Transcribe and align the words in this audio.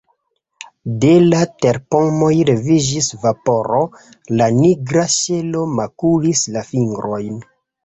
De 1.03 1.11
la 1.25 1.41
terpomoj 1.65 2.29
leviĝis 2.51 3.11
vaporo, 3.27 3.83
la 4.41 4.49
nigra 4.63 5.07
ŝelo 5.19 5.69
makulis 5.77 6.45
la 6.59 6.67
fingrojn. 6.75 7.41